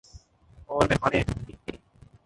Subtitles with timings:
[0.65, 1.53] اور میخانے بھی۔